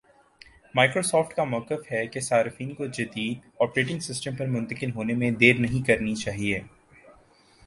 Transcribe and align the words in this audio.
Microsoft 0.75 1.33
کا 1.33 1.43
مؤقف 1.43 1.91
ہے 1.91 2.05
کہ 2.07 2.19
صارفین 2.19 2.73
کو 2.73 2.85
جدید 2.87 3.45
آپریٹنگ 3.59 3.99
سسٹم 3.99 4.35
پر 4.35 4.47
منتقل 4.47 4.91
ہونے 4.91 5.13
میں 5.13 5.31
دیر 5.31 5.59
نہیں 5.59 5.87
کرنی 5.87 6.15
چاہیے 6.15 6.59